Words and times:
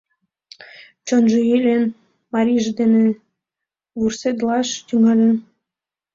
Чонжо 1.07 1.39
йӱлен, 1.49 1.83
марийже 2.33 2.71
дене 2.79 3.03
вурседылаш 3.97 4.69
тӱҥалын. 4.87 5.33